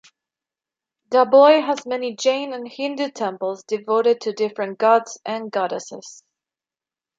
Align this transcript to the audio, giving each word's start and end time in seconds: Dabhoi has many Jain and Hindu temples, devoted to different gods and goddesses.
Dabhoi 1.11 1.63
has 1.63 1.85
many 1.85 2.15
Jain 2.15 2.53
and 2.53 2.67
Hindu 2.67 3.11
temples, 3.11 3.61
devoted 3.63 4.19
to 4.21 4.33
different 4.33 4.79
gods 4.79 5.19
and 5.23 5.51
goddesses. 5.51 6.23